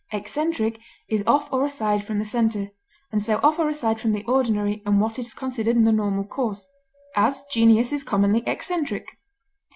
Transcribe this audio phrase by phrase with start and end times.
[0.11, 0.79] Eccentric
[1.09, 2.71] is off or aside from the center,
[3.11, 6.67] and so off or aside from the ordinary and what is considered the normal course;
[7.15, 9.19] as, genius is commonly eccentric.